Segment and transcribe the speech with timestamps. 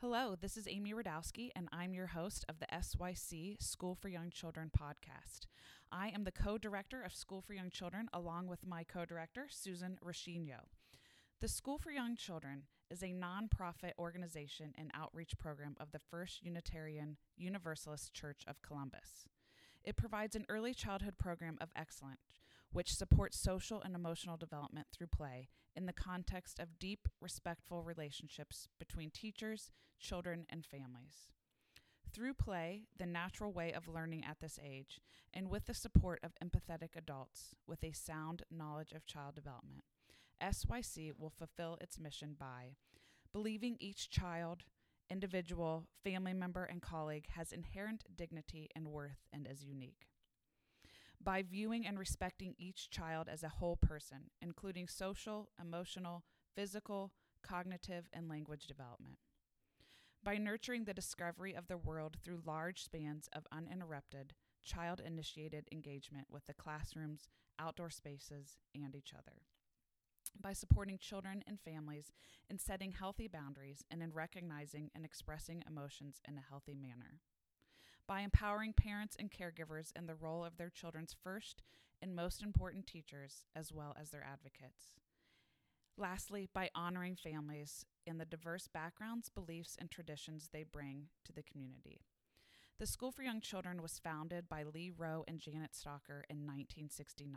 [0.00, 4.30] Hello, this is Amy Radowski, and I'm your host of the SYC School for Young
[4.30, 5.48] Children podcast.
[5.90, 9.48] I am the co director of School for Young Children, along with my co director,
[9.50, 10.68] Susan Rashino.
[11.40, 16.44] The School for Young Children is a nonprofit organization and outreach program of the First
[16.44, 19.26] Unitarian Universalist Church of Columbus.
[19.82, 22.38] It provides an early childhood program of excellence,
[22.72, 28.68] which supports social and emotional development through play in the context of deep, respectful relationships
[28.78, 31.30] between teachers, children, and families.
[32.12, 35.00] Through play, the natural way of learning at this age,
[35.32, 39.84] and with the support of empathetic adults with a sound knowledge of child development,
[40.40, 42.76] SYC will fulfill its mission by
[43.32, 44.64] believing each child,
[45.10, 50.06] individual, family member, and colleague has inherent dignity and worth and is unique.
[51.22, 58.08] By viewing and respecting each child as a whole person, including social, emotional, physical, cognitive,
[58.12, 59.18] and language development.
[60.22, 66.28] By nurturing the discovery of the world through large spans of uninterrupted, child initiated engagement
[66.30, 69.42] with the classrooms, outdoor spaces, and each other
[70.40, 72.12] by supporting children and families
[72.48, 77.20] in setting healthy boundaries and in recognizing and expressing emotions in a healthy manner.
[78.08, 81.62] By empowering parents and caregivers in the role of their children's first
[82.00, 84.96] and most important teachers, as well as their advocates.
[85.98, 91.42] Lastly, by honoring families and the diverse backgrounds, beliefs, and traditions they bring to the
[91.42, 92.00] community.
[92.78, 97.36] The School for Young Children was founded by Lee Rowe and Janet Stalker in 1969.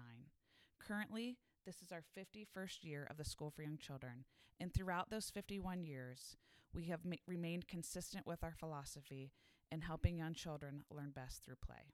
[0.79, 4.23] Currently, this is our 51st year of the School for Young Children,
[4.59, 6.37] and throughout those 51 years,
[6.73, 9.31] we have ma- remained consistent with our philosophy
[9.71, 11.93] in helping young children learn best through play.